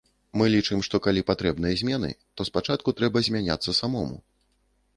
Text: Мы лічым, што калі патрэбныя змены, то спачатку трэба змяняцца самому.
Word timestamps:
Мы 0.41 0.45
лічым, 0.53 0.79
што 0.87 0.99
калі 1.07 1.21
патрэбныя 1.29 1.77
змены, 1.83 2.09
то 2.39 2.49
спачатку 2.51 2.97
трэба 3.03 3.25
змяняцца 3.27 3.77
самому. 3.81 4.17